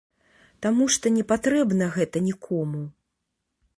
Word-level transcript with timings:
Таму 0.65 0.87
што 0.95 1.11
не 1.17 1.25
патрэбна 1.31 1.91
гэта 1.99 2.17
нікому. 2.29 2.81